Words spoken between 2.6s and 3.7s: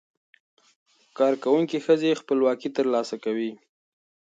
ترلاسه کوي.